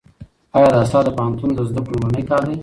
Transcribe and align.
ایا 0.55 0.69
دا 0.75 0.81
ستا 0.89 0.99
د 1.05 1.09
پوهنتون 1.15 1.49
د 1.53 1.59
زده 1.69 1.79
کړو 1.83 1.95
لومړنی 1.99 2.23
کال 2.29 2.43
دی؟ 2.47 2.55